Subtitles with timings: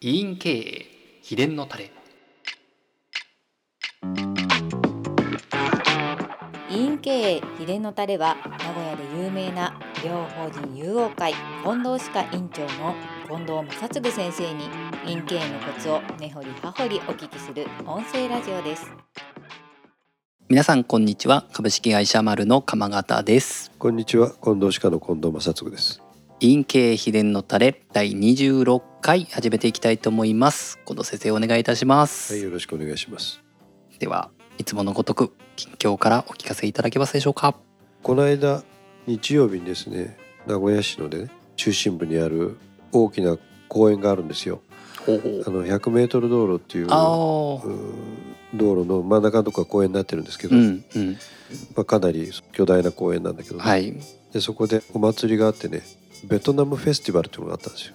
[0.00, 0.86] 委員経営
[1.22, 1.90] 秘伝のタレ。
[6.70, 11.34] 委員経営秘伝のタレは名古屋で有名な医療法人友王会
[11.64, 12.94] 近藤歯科院長の
[13.26, 14.68] 近藤正嗣先生に
[15.04, 18.92] 委員経営のコツを根掘り葉掘りお聞きする音声ラジオです。
[20.48, 21.44] 皆さんこんにちは。
[21.52, 23.72] 株式会社丸の鎌形です。
[23.80, 24.30] こんにちは。
[24.30, 26.07] 近藤歯科の近藤正嗣です
[26.40, 30.78] 委員経営秘伝のタレ第26回始めていきたいと思います。
[30.86, 33.42] 近藤先生お願いいたします、はいよろしくお願いします。
[33.98, 37.56] ではいつものごとく近況からお聞かせいただけますでしょうか？
[38.04, 38.62] この間
[39.08, 40.16] 日曜日にですね
[40.46, 42.56] 名古屋市のね中心部にある
[42.92, 43.36] 大きな
[43.66, 44.60] 公園があるんですよ。
[45.08, 47.60] あの100メートル道路っていう道
[48.54, 51.12] 路の真ん中のとこが公園になってるんですけど、うんうん。
[51.74, 53.92] まあ、かなり巨大な公園なんだけどね、はい。
[54.32, 55.82] でそこでお祭りがあってね
[56.24, 57.94] ベトナムフェスティバルっていうのがあったんですよ。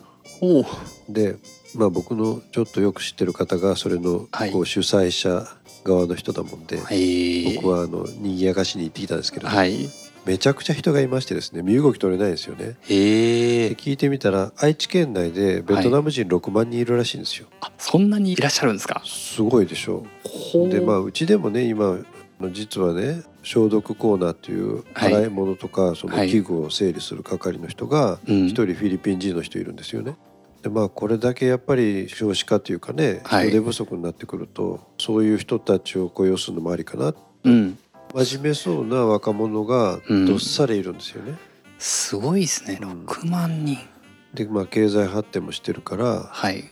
[1.09, 1.35] で
[1.75, 4.51] まあ僕のちょっとよく知ってる方がそれのはい。
[4.51, 5.47] こう主催者
[5.83, 9.89] 側の人だもんで、はい僕はあの賑やかしに行ってきたんですけど、はい。
[10.25, 12.77] めちゃくちゃ人がいましてですね身動き取れないんですよね。
[12.87, 17.47] で聞いてみたら愛知県内でベトナム人6万人いるらしいんですよ。
[17.59, 19.01] あそんなにいらっしゃるんですか？
[19.05, 20.69] すごいでしょほう。
[20.69, 21.97] でまあうちでもね今
[22.53, 25.13] 実はね消毒コーナーっていうはい。
[25.15, 26.29] 洗い物とかそのはい。
[26.29, 28.45] 器具を整理する係の人がうん。
[28.47, 30.15] 一人フィリピン人の人いるんですよね。
[30.61, 33.49] でまあこれだけやっぱり少子化というかねはい。
[33.49, 37.77] 人手不足になってくるとそういう人たちを雇用するのもありかなうん。
[38.15, 40.25] 真面目そうな若者がうん。
[40.25, 41.35] どっさりいるんですよね。
[41.79, 42.79] すごいですね。
[42.81, 43.05] うん。
[43.05, 43.77] 6万人。
[44.33, 46.63] でまあ経済発展もしてるからはい。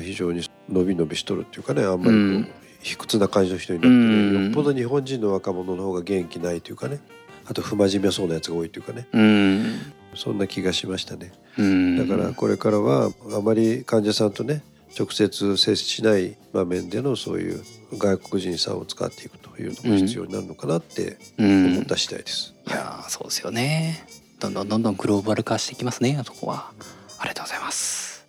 [0.00, 2.48] 非常に伸び伸びしとるっていうかねあんまりこう、うん
[2.80, 4.44] 卑屈な感じの人になってね、うん。
[4.46, 7.00] よっぽど日本人の若者の方が元気ないというかね。
[7.46, 9.06] あと不真面目そうなやつが多いというかね。
[9.12, 9.80] うん。
[10.14, 11.32] そんな気がしましたね。
[11.56, 11.96] うん。
[12.08, 14.62] だからこれからはあまり患者さんとね
[14.98, 17.62] 直接接しない場面でのそういう
[17.92, 21.66] 外国人さんを使っていくというのも必要になるのかなってうん。
[21.72, 22.54] 思った次第です。
[22.66, 24.04] いやーそうですよね。
[24.40, 26.70] どんどんどんどんグローバル化していきますねあそこは。
[27.18, 28.26] ありがとうございます。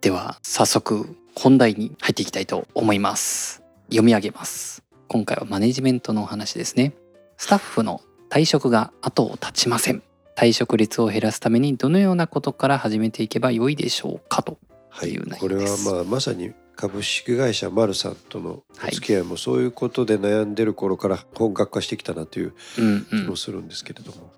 [0.00, 3.62] では早速本題に入っていきたいと思います。
[3.90, 4.82] 読み上げます。
[5.06, 6.94] 今回はマネジメントのお話ですね。
[7.36, 10.02] スタッフの退職が後を絶ちません。
[10.34, 14.58] 退職率を減らすためにどのようなことから始めていけばよいでしょうかと。
[14.88, 15.10] はい。
[15.10, 22.54] いう内これは容ですまあまさに株式会社マルさんとのお付き合いもそういうことで悩んでる頃から本格化してきたなという
[23.10, 24.32] 気もんするんですけれども、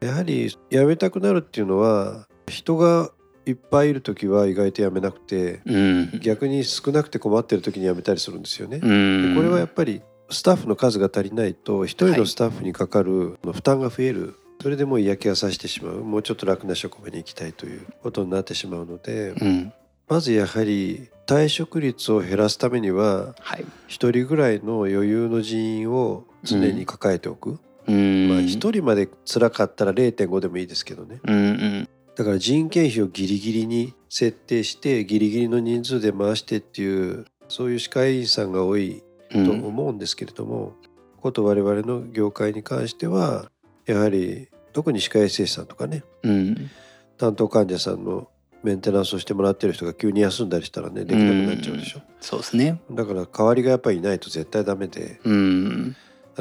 [0.00, 3.10] やはり辞めたくなるっていうのは人が
[3.46, 6.20] いっぱいいる時は意外と辞めなくてうん。
[6.20, 8.80] 逆に少なくて困ってる時に辞めたりするんですよね。
[8.82, 9.34] うん。
[9.34, 16.02] でこれはやっぱりスタッフの数が足りないと一人のスタッフにかかる負担が増える、それでもう嫌気がさしてしまう。
[16.02, 19.72] もうちょっと楽な職場に行きたいということになってしまうので、うん。
[20.08, 23.64] まずやはり退職率を減らすためにははい。
[23.86, 28.28] 一人ぐらいの余裕の人員を常に抱えておく、うん。
[28.28, 31.20] まあ一人まで辛かったら0.5でもいいですけどね。
[31.24, 39.02] うんうんだから人件費をギリギリに設定してギリギリの人数で回してっていうそういう歯科医院さんが多い
[39.32, 39.46] うん。
[39.46, 40.74] と思うんですけれども、
[41.20, 43.50] こと我々の業界に関しては
[43.86, 46.70] やはり特に歯科衛生士さんとかねうん。
[47.18, 48.28] 担当患者さんの
[48.62, 52.80] メンテナンスをしてもらってる人が急に休んだりしたらねできなくなっちゃうでしょ、そうですね。
[52.90, 55.20] だから代わりがやっぱりいないと絶対ダメで。
[55.24, 55.96] うん。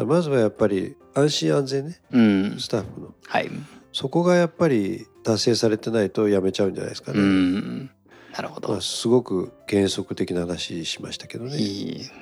[0.06, 2.60] まずはやっぱり安心安全ねうん。
[2.60, 3.14] スタッフの。
[3.28, 3.50] はい。
[3.92, 7.90] そこがやっぱり達成されてないとやめちゃうんじゃないですかうね、ん。
[8.34, 8.70] なるほど。
[8.70, 11.58] まあ、すごく原則的な話しましたけどね。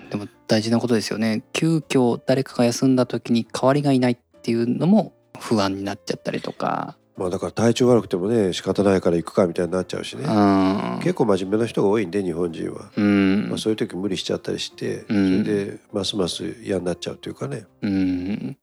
[0.10, 1.44] でも大事なことですよね。
[1.54, 6.98] 急遽誰かが休んだ時に代わりがいないっていうのも不安になっちゃったりとか。
[7.18, 10.24] まあだから体調悪くてもね仕方ないから行くかみたいになっちゃうしね。
[10.26, 10.32] う
[10.98, 13.50] ん結構真面目な人が多いんで日本人は、うん。
[13.50, 15.44] まあ、そういう時無理しちゃったりして、うん。
[15.44, 18.58] それでますます嫌になっちゃうというかねうん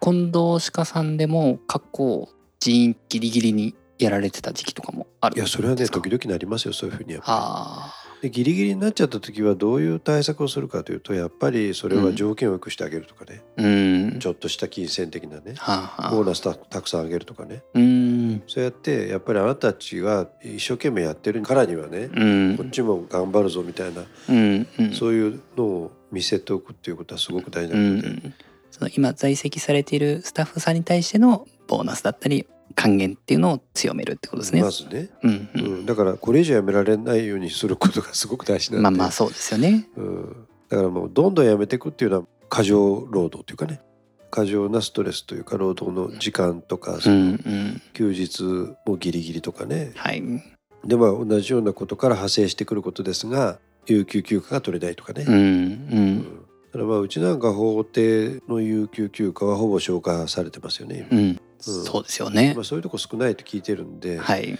[0.00, 2.28] 近藤歯科さんでも過去
[2.66, 5.36] 人員ギリギリにやられてた時期とかもある。
[5.36, 13.68] いやそれはね時々なりますよそういうふうにやっぱありでギリギリになっちゃった時はどういう対策をするかというとやっぱりそれは条件を良くしてあげるとかね、あう
[14.16, 14.18] ん。
[14.18, 17.62] ちょっとした金銭的なねはボーナスたたくさんあげるとかね。
[17.74, 18.42] うん。
[18.48, 22.56] そうやってやっぱりあなたたちが一生懸命やってるからにはね、うん。
[22.56, 24.92] こっちも頑張るぞみたいな、うんうん。
[24.92, 28.34] そういうのを見せておくっていうことはすごく大事うなので、ん、
[28.72, 34.62] その今在籍されているスタッフさんに対してのボーナスだったり還元っていうのを強めるってことですね。
[34.62, 35.82] まずね、うんううん。
[35.82, 38.82] ん、だからこれ以上やめられないようにすることがすごく大事なんで。
[38.82, 39.88] まあまあそうですよね。
[39.96, 43.80] うん、だからもうどんどんやめていくっていうのは過剰労働というかね。
[44.30, 48.42] 過剰なストレスというか労働の時間とかそうん休日
[48.84, 50.22] もギリギリとかね、はい。
[50.84, 56.22] でまあ同じようなことから派生してくることですが有給休暇が取れないとかね、うんううん。
[56.24, 56.28] だ
[56.72, 61.84] からまあうちなんか法定の有給休暇はほぼ消化されてますよね、今うん。
[61.84, 62.52] そうですよね。
[62.54, 64.52] まあ、そういうとこ少ないと聞いてるんで、はい。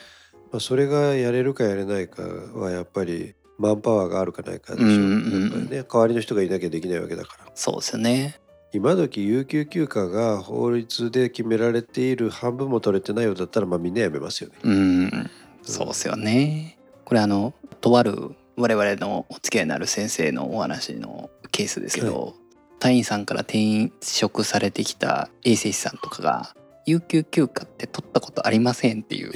[0.53, 4.99] まあ、それがやれるかやれないかはやっぱりマンパワーがあるかないかでしょう、うんう
[5.59, 7.51] んね代わりの人がいなきゃできないわけだから。
[7.55, 8.41] そうですよね。
[8.73, 14.57] 今時有給休暇が法律で決められている半分も取れてないようだったらまあみんなやめますよね。
[14.63, 15.31] うん。
[15.63, 16.79] そうですよね。
[17.05, 22.35] これあのとある我々のお付き合いのある先生のお話のケースですけど、
[22.79, 26.55] 隊員さんから転職されてきた衛生士さんとかが
[26.87, 29.33] 有給休暇って取ったことありませんっていう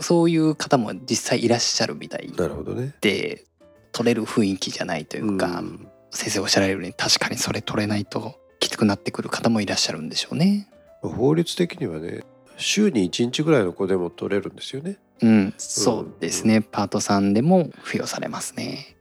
[0.00, 2.94] そういう方も実際いらっしゃるみたいなるほどね。
[3.00, 3.44] で
[3.92, 10.68] 取れる雰囲気じゃないというか、うん先生おっしゃられるように確かにそれ取れないときつくなってくる方もいらっしゃるんでしょうね。
[11.02, 12.24] 法律的にはね
[12.56, 14.98] 週に1日ぐらいの子でも取れるんですよね。
[15.22, 18.96] うん、そうですね、パートさんでも付与されますね。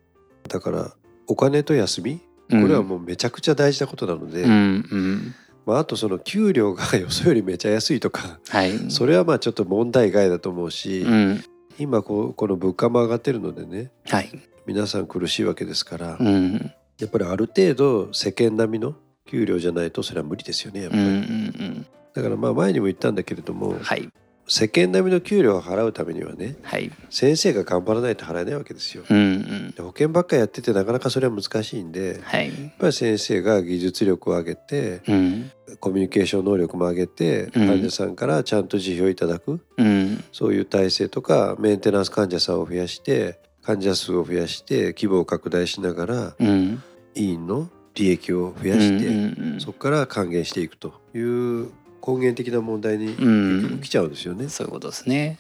[0.48, 0.92] だから
[1.28, 5.36] お金と休みここれはもうめちゃくちゃ大事なことなので、うんうん
[5.70, 8.90] まあ、あとその給料がよそよりめちゃ安いとかはい。
[8.90, 11.44] それはまあちょっと問題外だと思うし、うん。
[11.78, 14.32] 今こうこの物価も上がってるのでねはい。
[14.66, 16.72] 皆さん苦しいわけですから、うん。
[17.00, 18.96] やっぱりある程度世間並みの
[19.28, 24.10] 給料じゃないとそれは無理ですよねやっぱり、うんうんだからまあ前にも言ったんだけれども、うんはい
[24.50, 26.92] 世間並みの給料を払うためにはねはい。
[27.12, 29.04] 先生が頑張らないと払えないわけですよ。
[29.08, 29.72] うんうん。
[29.72, 35.52] で保険ばっかやっててなかなかそれは難しいんでやっはいぱり先生が技術力を上げてうん。
[35.80, 37.52] コミュニケーション能力も上げてうん。
[37.52, 39.62] 患者さんからちゃんと辞表をいただく。
[39.78, 40.24] うん。
[40.32, 46.82] そういう体制とかメンテナンス患者さんを増やして患者数を増やして規模を拡大しながらうん。
[47.14, 51.70] 医院の利益を増やして、そこから還元していくという
[52.06, 54.50] 根源的な問題にうん結局来ちゃうんですよね。
[54.50, 55.40] そういうことですね。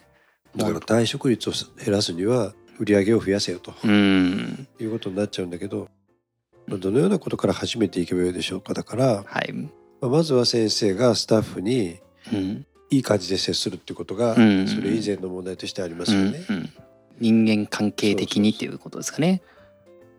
[0.56, 1.54] だから退職率を
[1.84, 5.90] 減らすには売り上げを増やせよとうんいうことになっちゃうんだけど、
[6.68, 9.70] まあどのようなことから始めていけばよいでしょうかだから、はいま
[10.02, 12.00] あまずは先生がスタッフに
[12.32, 16.46] うんいい感じで接するっていうことが、うんそれ以前の問題としてありますうんよね。
[16.50, 16.70] うん
[17.22, 19.42] 人間関係的にっていうことですかね。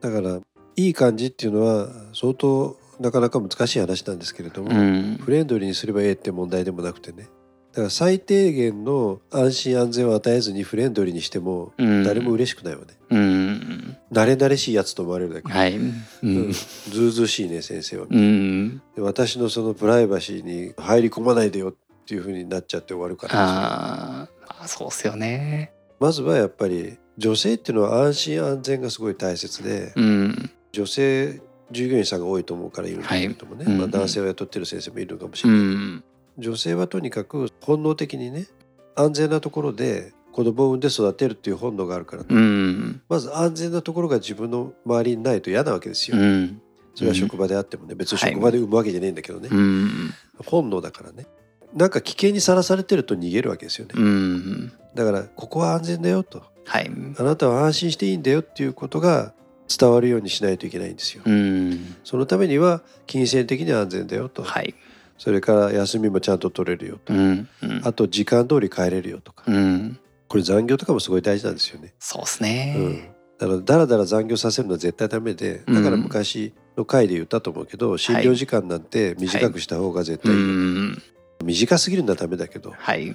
[0.02, 0.38] だから
[0.76, 5.18] いい感じっていうのは相当なかなか難しい話なんですけれども、うん。
[5.20, 7.28] フレンドリーにすればええって問題でもなくてね。
[7.72, 12.04] だから最低限の安心安全を与えずにフレンドリーにしてもうん。
[12.04, 13.96] 誰も嬉しくないわね、うん。
[14.12, 15.76] 慣れ慣れしいやつと思われるだけ、はい。
[15.78, 15.92] う
[16.22, 16.48] うん。
[16.50, 18.82] んずうずうしいね先生は、うん。
[18.94, 21.74] で私のそのプライバシーに入り込まないでよっ
[22.06, 23.34] ていう風になっちゃって終わるから。
[23.36, 24.64] あー。
[24.64, 25.72] あそうっすよね。
[26.00, 30.50] まずはやっぱり女性っていうのは安心安全がすごい大切で、うん。
[30.72, 31.40] 女性
[31.70, 33.84] 従業員さんが多いと思うからいるんだけれどもね、まあ、はいうん。
[33.84, 36.04] うん男性を雇ってる先生もいるかもしうれない、ん
[36.38, 38.46] 女性はとにかく本能的にね
[38.94, 46.62] 安全なところで子供を産んで育てるっていう本能があるから、うんまず安全なところが自分の周りにないと嫌なわけですよ、うん
[46.94, 47.94] それは職場であってもね。
[47.94, 50.12] 別にはい職場で産むわけじゃねえんだけどね、うん
[50.44, 51.26] 本能だからね。
[51.74, 54.72] なんか危険にさらされてると逃げるわけですよね、うん。
[54.94, 56.42] だからここは安全だよと。
[56.64, 56.90] はい。
[57.16, 59.34] あなたは安心していいんだよっていうことが
[59.78, 61.94] 伝わるようにしないといけないんですよ、うん。
[62.02, 64.74] そのためには金銭的に安全だよと、はい。
[65.16, 67.80] それから休みもちゃんと取れるよと、うんうん。
[67.84, 69.98] あと時間通り帰れるよとか、うん。
[70.28, 71.94] これ残業とかもすごい大事なんですよね。
[71.98, 72.48] そうっすうん。
[72.48, 81.02] ね。、だからだらだら残業させるのは絶対ダメでだから昔の回で言ったと思うけど、診療時間なんて短くした方が絶う対いい、ん。
[81.44, 83.14] 短すぎるのはダメだけど、まはい。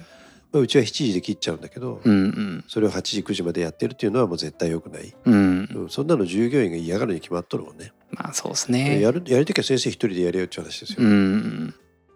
[0.54, 2.64] あ、うちは7時で切っちゃうんだけど、うんうん。
[2.68, 5.68] それを8時9時までやってるっていうのはもう絶対良くない、うん。
[5.74, 7.92] うん、そんなの従業員が嫌がるに決まっとるもんね。
[8.10, 9.00] まあそうっすね。
[9.00, 11.74] やるやりたきゃ先生一人でやれよって話ですよ、うん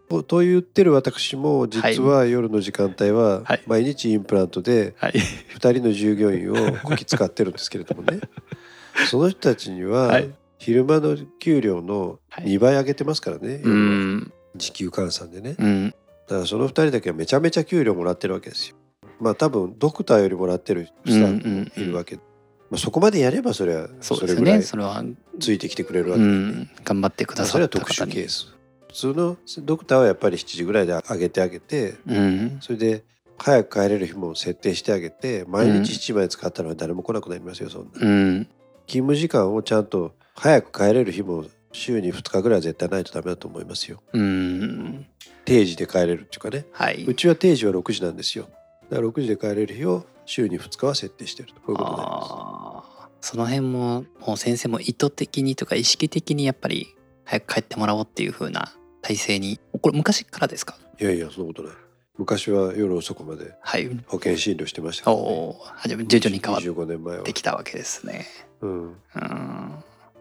[0.08, 3.62] とと言ってる私も実は夜の時間帯ははい。
[3.66, 5.12] 毎日インプラントではい。
[5.12, 8.20] 2人の従業員をこき使ってるんですけれどもね。
[9.08, 10.30] その人たちにははい。
[10.58, 13.62] 昼間の給料の2倍上げてますからね、
[14.56, 15.56] 時給換算でね。
[15.58, 15.94] うん
[16.30, 18.76] だからその2人だけはめちゃめちゃ給料もらってるわけですよ。
[19.18, 22.22] まあ多分ドクターよりもらってるスタッフもいるわけ、ま
[22.74, 26.70] あ、そこまでやればそれはそれぐらいついてきてくれるわうけで、ねん。
[26.84, 28.54] 頑張ってくださったそれは特殊ケース。
[28.86, 32.58] 普通のドクターはやっぱり7時ぐらいで上げてあげてうん。
[32.60, 33.04] それで
[33.36, 38.00] 早く帰れる日も設定してあげて毎日7時まで使ったら誰も来なくなりますよそんな。
[38.00, 38.48] うん。
[38.86, 44.00] 勤務時間をちゃんと早く帰れる日も週に2日ぐらいは絶対ないとダメだと思いますよ。
[44.12, 45.06] うん
[45.44, 46.66] 定時で帰れるっていうかね。
[46.72, 47.04] はい。
[47.04, 48.48] うちは定時は6時なんですよ。
[48.90, 51.54] だから6時で帰れる日を週に2日は設定してると。
[51.60, 52.84] こういうことになりま
[53.22, 53.30] す。
[53.30, 56.94] その辺ももう先生も意図的にとか意識的にやっぱり
[57.24, 59.60] 早く帰ってもらおうっていう風な体制に。
[59.80, 60.76] これ昔からですか？
[61.00, 61.76] いやいやそんなことない。
[62.18, 63.88] 昔は夜遅くまではい。
[64.06, 65.22] 保険診療してましたからね。
[65.22, 65.84] おー。
[65.84, 67.24] あじゃあ徐々に変わっ25年前は。
[67.24, 67.32] て。
[67.32, 68.26] きたわけですね。
[68.60, 68.82] うん。
[68.82, 68.94] うん。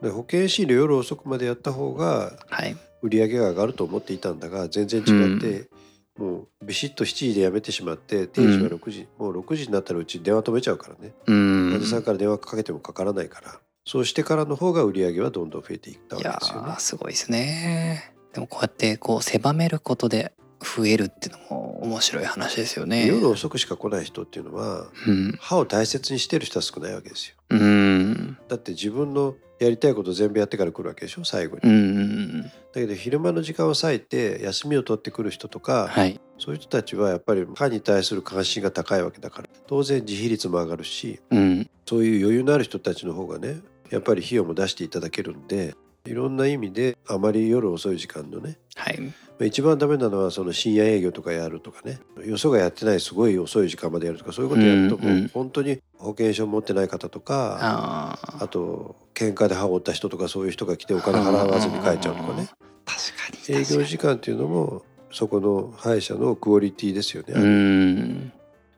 [0.01, 5.69] で保険診療夜遅くまでやった方がはい売り上げが上がると思っていたんだが全然違って、
[6.17, 11.13] もうビシッと7時で辞めてしまって定時は6時、もう6時になったらうち電話止めちゃうからね。
[11.27, 11.69] うん。
[11.71, 13.59] 患者さんから電話かけてもかからないから。
[13.85, 16.71] そうしてからの方が売り上げはどんどん増えていったわけですよね。
[16.73, 16.79] ー。
[16.79, 18.13] すごいですね。
[18.33, 23.07] でもこうやってこう狭めることで増えるっていうのも面白い話ですよね。
[23.07, 25.37] 夜遅くしか来ない人っていうのはうん。
[25.39, 27.35] 歯を大切にしてる人は少ないわけですよ。
[27.49, 31.61] うんだって自分のやりたいこと全部やってから来るわけでしょ最後に。
[31.63, 36.19] うんうんだけど昼間の時間を割いて休みを取ってくる人とか、はい。
[36.37, 41.69] そういう人たちはやっぱり歯に対する関心が高いわけだから当然自費率も上がるしうん。
[41.85, 45.75] そういう余裕のある人たちの方がねやっぱり費用も出していただけるんで
[46.05, 48.57] いろんな意味であまり夜遅い時間のね。
[48.75, 48.99] はい。
[49.01, 51.99] まあ一番ダメなのはその深夜営業とかやるとかね。
[52.25, 55.25] よそがやってないすごい遅い時間までやるとかそういうことやるともうんうん。
[55.25, 58.43] う本当に保険証持ってない方とかあー。
[58.43, 62.49] あと喧嘩で歯を折った人とかそういう人が来てお金払わずに帰っちゃうとかね。
[62.85, 63.59] 確かに。
[63.59, 67.33] 営業時間っていうのもそこの歯医者のクオリティですよね。
[67.35, 68.31] うん。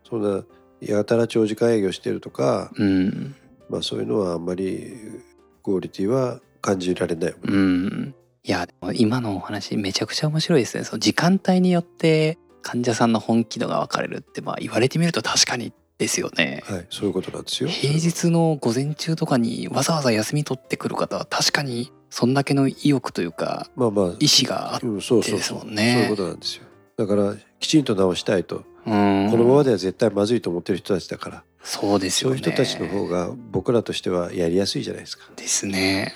[0.07, 0.43] そんな
[0.81, 3.35] やたら長時間営業してるとか、うん。
[3.69, 4.91] まあ、そういうのはあんまり
[5.63, 7.41] クオリティは感じられないよね。
[7.43, 8.15] うん。
[8.43, 10.83] いやでも今のお話めちゃくちゃ面白いですね。
[10.83, 16.63] その時間帯によって患者さんの本気度が分かれるってまあ言われてみると確かにですよね。
[16.65, 17.69] はい、そういうことなんですよ。
[17.69, 25.57] 平日の午前中とかにわざわざ休み取ってくる方は確かにそんだけの意欲というかまあまあ、意思があっうん、そうそうですそう。
[25.59, 26.63] もんねそういうことなんですよ。
[26.97, 29.29] だからきちんと直したいと、うん。
[29.29, 32.37] このままでは絶対まずいと思ってる人たちだから、そうですよね。
[32.37, 35.25] そういう人たちの方が僕らとしてはやりやすいじゃないですか。
[35.35, 36.13] ですね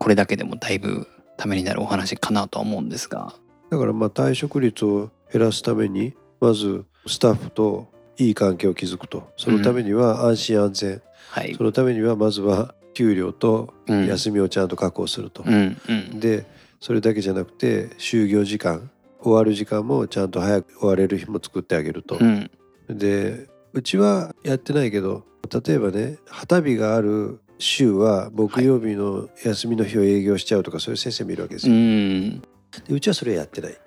[0.00, 3.34] これだけでもだいぶためになるお話かなとは思うんですが。
[3.70, 9.30] だからまあ退職率を減らすためにまずスタッフといい関係を築くと。
[9.36, 11.54] そのためには安心安全、はい。
[11.54, 14.06] そのためにはまずは給料とうん。
[14.06, 15.44] 休みをちゃんと確保すると。
[15.46, 16.18] うんうん。
[16.18, 16.46] で
[16.80, 18.90] それだけじゃなくて就業時間
[19.22, 22.16] 終わる時間もちゃんと早く終われる日も作ってあげると。
[22.18, 22.50] うん。
[22.88, 31.76] でうちはやってないけど例えばね旗日がある週は木曜日の休みの日を営業しちゃうとかそういう先生もいるわけですうよ。
[31.76, 32.40] ん。
[32.40, 32.46] で
[32.90, 33.78] うちはそれやってない。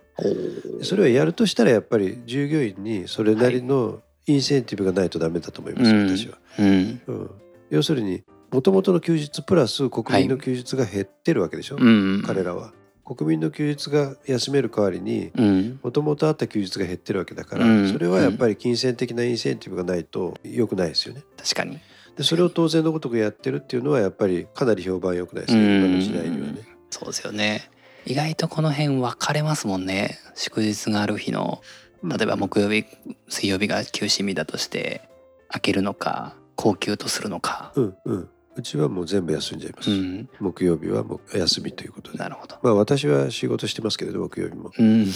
[0.83, 6.17] それをやるとしたらやっぱり従業員にそれなりのインセンティブがないとダメだと思います、うん。
[6.17, 6.37] 私は。
[6.59, 7.01] うん。
[7.07, 7.31] うん、
[7.71, 12.23] 要するにもともとの休日プラス国民の休日が減ってるわけでしょ、うん。
[12.25, 12.73] 彼らは。
[13.05, 15.79] 国民の休日が休める代わりにうん。
[15.83, 17.91] もともとあった休日が減ってるわけだから、うん。
[17.91, 21.23] それはやっぱり金銭的なインセンティブがないと良くないですよね。
[21.35, 21.79] 確かに
[22.17, 25.85] でそれを当然のごとくやってるっていうのはやっぱりかなり評判良くないですね、うん。
[25.85, 26.59] 今の時代にはね。
[26.89, 27.69] そうですよね。
[28.05, 30.19] 意外とこの辺分かれますもんね。
[30.35, 31.61] 祝日がある日の
[32.03, 32.85] 例えば木曜日
[33.29, 35.09] 水曜日が休診日だとして
[35.49, 37.71] 開けるのか高級とするのか。
[37.75, 39.89] うんうんうちはもう全部休んじゃいます。
[39.89, 40.29] うん。
[40.39, 42.17] 木曜日はもう休みということで。
[42.19, 42.57] なるほど。
[42.61, 44.71] まあ私は仕事してますけれど木曜日も。
[44.77, 45.07] うん。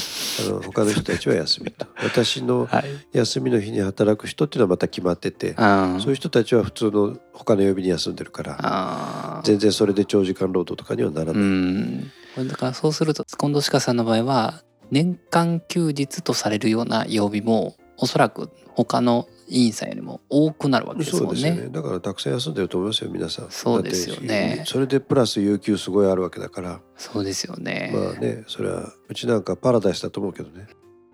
[0.48, 1.86] あの他の人たちは休みと。
[2.04, 12.12] 私のはい休みの日に働く人っていうのはまた決まっててあそういう人たちは普通の他の曜日に休んでるから全然それで長時間労働とかにはならうない、ん。
[12.36, 21.42] これだからそうすると近藤鹿さんの場合は年間休日とされるような曜日もおそらく他の委員さんよりも多くなるわけですもんね。
[21.42, 21.70] ですよね。
[21.70, 23.52] だからたくさん休んでると思いますよ皆さん。
[23.52, 24.64] そうですよね。
[24.66, 26.82] それでプラス有給すごいあるわけだから。
[26.98, 27.92] そうですよね。
[27.94, 30.68] まあねそれはうちなんかパラダイスだと思うけどね。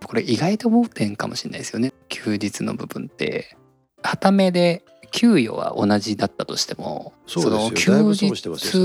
[0.06, 1.94] これ意外と盲点かもしれないですよね。
[2.10, 3.56] 休日の部分って。
[4.02, 8.42] はためで給与は同じだったとしてもその休日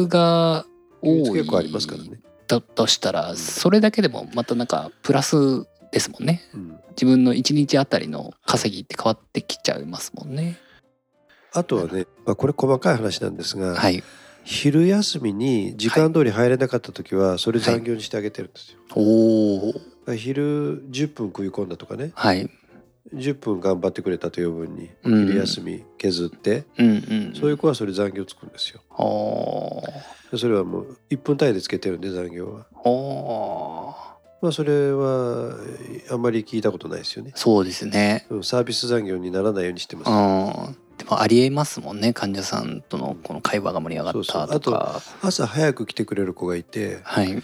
[0.06, 0.64] が
[1.02, 6.42] 多い結構ありますからね、だとしたらそれだけでもまたなんかプラスですもんね。
[6.54, 10.58] うん、自分の1日あたりの稼ぎって変わってきちゃいますもんね。
[11.52, 14.02] あとはね、まあ、これ細かい話なんですが、はい。
[14.44, 22.12] 昼休みに時間通り入れなかった時はそれ残業にしてあげてるんですよ、おおだから昼10分食い込んだとかね。
[22.14, 22.48] はい。
[23.14, 25.26] 10分頑張ってくれたという分にうん。
[25.26, 28.80] 昼休み削って、うんうんそういう子はそれ残業つくんですよ。
[30.36, 35.54] それはもう1分単位でつけてるんで残業はまあそれは
[36.10, 37.32] あんまり聞いたことないですよね。
[37.34, 38.26] そうですね。
[38.30, 40.76] うんサービス残業にならないようにしてます、うん。
[40.96, 45.00] でもありえますもんね患者さんとのこの会話が盛り上がったとか。
[45.22, 47.42] 朝早く来てくれる子がいてはい。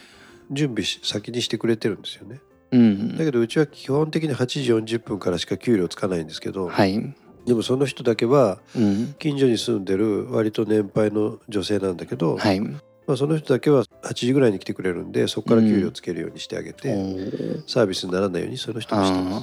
[0.50, 2.40] 準備し先にしてくれてるんですよね。
[2.70, 3.16] うん。
[3.16, 4.46] だけどうちは基本的に8
[4.84, 7.14] 時40分からしか給料つかないんですけど、はい。
[7.44, 9.14] でもその人だけはうん。
[9.18, 12.60] 近所に住んでる割と年配の女性なんだけど、はい
[13.06, 19.40] まあ、その人だけは8時ぐらいに来てくれるんでそこから給料つけるようにしてあげおて、ーサービスにならないようにその人あーにしてま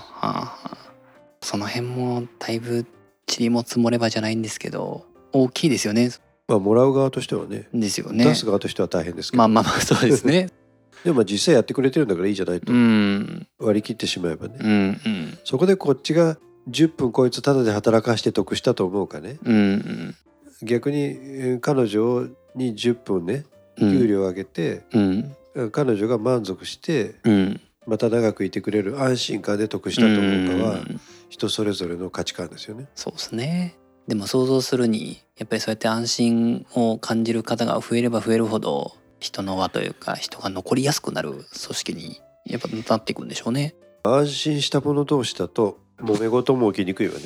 [1.41, 1.49] す。
[1.51, 2.85] その辺もだいぶ
[3.27, 6.09] 塵も積もればじゃないんですけど大きいですよね。
[6.47, 8.23] まあもらう側としてはねですよね。
[8.25, 10.49] 出す側としては大変ですけど、まあまあまあそうですね。
[11.03, 12.71] でもまあ実際やってくれてるんだからいいじゃないと。
[12.71, 13.47] うん。
[13.59, 15.37] 割り切ってしまえばね、うんうん。
[15.43, 16.37] そこでこっちが
[16.69, 19.37] 10分こいつタダで働かして得したと思うかね。
[19.43, 20.15] うんうん。
[20.63, 23.45] 逆にえー彼女に10分ね
[23.77, 25.35] うん給料を上げて、うん
[25.73, 32.87] 彼女が満足してうんまた長くいてくれる安心感で得したと思うかはん人それぞれの価値観ですよね。
[32.95, 33.75] そうですね
[34.07, 43.75] でも想像するにやっぱりそうやって安心を感じる方が増えれば増えるほど人の輪というか人が残りやすくなる組織にやっぱなっていくんでしょうね。
[44.03, 47.19] 安心した者同士だと揉め事も起きにくいわね。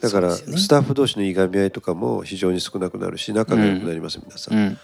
[0.00, 4.50] だから、スタッフ同士のいがみ合いとかも非常に少なくなるし仲が良くなります、皆さ。
[4.52, 4.76] うんんうん。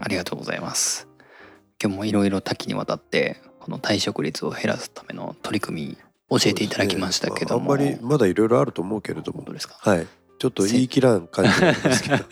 [0.00, 1.08] ありがとうございます。
[1.82, 5.98] 今日もいろいろ多岐にわたってこの退職率を減らすための取り組み
[6.30, 7.64] 教えていただきましたけどね。
[7.66, 9.42] まああんまりまだいろいろあると思うけれども。
[9.42, 9.76] どうですか？
[9.78, 10.06] はい
[10.38, 12.16] ちょっと言い切らん感じなんですけど。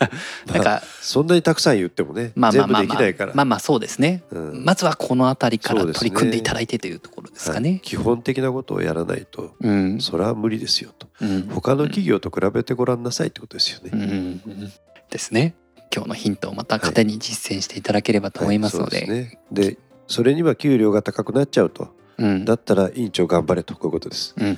[0.47, 2.81] なんまあかそんなにたくさん言ってもね、まあまあまあまあ。
[2.81, 4.23] 全部できないから、まあまあそうですね。
[4.31, 4.63] うん。
[4.65, 7.79] まずはこの辺りから取り組んでいただいてというところですかはいね。
[7.81, 10.01] 基本的なことをやらないとうん。
[10.01, 11.07] それは無理ですよと。
[11.21, 11.47] うん。
[11.49, 14.71] 他の企業と比べてごらんなさいってことですよね、うん。
[15.09, 15.55] ですね。
[15.93, 19.39] 今日のヒントをまた糧に実践していただければと思いますので、はいそうですね。
[19.51, 21.95] でそれには給料が高くなっちゃうと。
[22.17, 24.57] うん、だったら委員長頑張れとこういうことです、はい、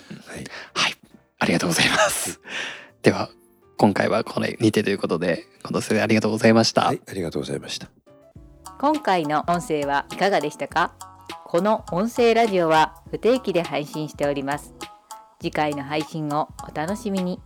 [1.39, 2.41] ありがとうございます。
[3.05, 3.29] では
[3.77, 6.85] 今回はこれにてということで、近藤先生ありがとうございました。
[6.85, 7.91] はい、ありがとうございました。
[8.79, 10.95] 今回の音声はいかがでしたか？
[11.45, 14.73] この音声ラジオは不定期で配信しております。
[15.39, 17.39] 次回の配信をお楽しみに